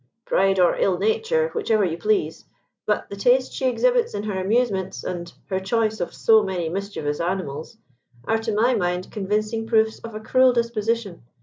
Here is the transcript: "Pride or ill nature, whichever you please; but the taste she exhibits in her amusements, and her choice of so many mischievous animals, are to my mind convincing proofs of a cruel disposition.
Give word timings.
"Pride 0.25 0.59
or 0.59 0.75
ill 0.77 0.97
nature, 0.97 1.49
whichever 1.49 1.85
you 1.85 1.95
please; 1.95 2.45
but 2.87 3.07
the 3.11 3.15
taste 3.15 3.53
she 3.53 3.67
exhibits 3.69 4.15
in 4.15 4.23
her 4.23 4.39
amusements, 4.39 5.03
and 5.03 5.31
her 5.45 5.59
choice 5.59 5.99
of 5.99 6.11
so 6.11 6.41
many 6.41 6.69
mischievous 6.69 7.19
animals, 7.19 7.77
are 8.25 8.39
to 8.39 8.51
my 8.55 8.73
mind 8.73 9.11
convincing 9.11 9.67
proofs 9.67 9.99
of 9.99 10.15
a 10.15 10.19
cruel 10.19 10.53
disposition. 10.53 11.21